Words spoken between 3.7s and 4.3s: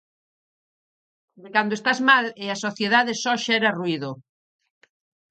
ruído.